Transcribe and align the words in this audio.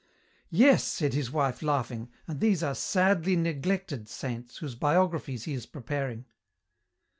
"Yes," 0.49 0.83
said 0.83 1.13
his 1.13 1.29
wife, 1.31 1.61
laughing, 1.61 2.09
"and 2.27 2.39
these 2.39 2.63
are 2.63 2.73
sadly 2.73 3.35
neglected 3.35 4.09
saints 4.09 4.57
whose 4.57 4.73
biographies 4.73 5.43
he 5.43 5.53
is 5.53 5.67
preparing." 5.67 6.25